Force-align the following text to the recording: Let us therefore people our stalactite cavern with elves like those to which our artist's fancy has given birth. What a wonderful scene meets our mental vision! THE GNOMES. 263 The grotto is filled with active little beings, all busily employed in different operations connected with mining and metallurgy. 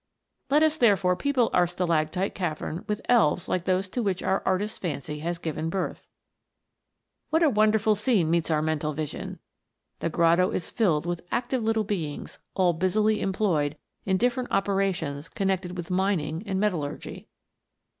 Let 0.49 0.63
us 0.63 0.77
therefore 0.77 1.15
people 1.15 1.51
our 1.53 1.67
stalactite 1.67 2.33
cavern 2.33 2.85
with 2.87 3.01
elves 3.07 3.47
like 3.47 3.65
those 3.65 3.87
to 3.89 4.01
which 4.01 4.23
our 4.23 4.41
artist's 4.47 4.79
fancy 4.79 5.19
has 5.19 5.37
given 5.37 5.69
birth. 5.69 6.07
What 7.29 7.43
a 7.43 7.51
wonderful 7.51 7.93
scene 7.93 8.31
meets 8.31 8.49
our 8.49 8.63
mental 8.63 8.93
vision! 8.93 9.37
THE 9.99 10.07
GNOMES. 10.09 10.15
263 10.15 10.17
The 10.17 10.17
grotto 10.17 10.51
is 10.55 10.71
filled 10.71 11.05
with 11.05 11.27
active 11.31 11.61
little 11.61 11.83
beings, 11.83 12.39
all 12.55 12.73
busily 12.73 13.21
employed 13.21 13.77
in 14.03 14.17
different 14.17 14.49
operations 14.51 15.29
connected 15.29 15.77
with 15.77 15.91
mining 15.91 16.41
and 16.47 16.59
metallurgy. 16.59 17.27